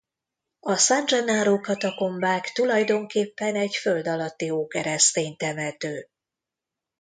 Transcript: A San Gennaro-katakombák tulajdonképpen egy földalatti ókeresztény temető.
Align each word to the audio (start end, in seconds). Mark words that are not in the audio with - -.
A 0.59 0.75
San 0.77 1.05
Gennaro-katakombák 1.05 2.51
tulajdonképpen 2.51 3.55
egy 3.55 3.75
földalatti 3.75 4.49
ókeresztény 4.49 5.35
temető. 5.35 6.07